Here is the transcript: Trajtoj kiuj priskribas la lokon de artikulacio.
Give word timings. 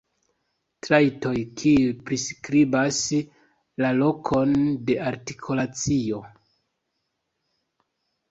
Trajtoj 0.85 1.33
kiuj 1.61 1.89
priskribas 2.07 3.01
la 3.85 3.91
lokon 3.99 4.55
de 4.87 4.95
artikulacio. 5.11 6.23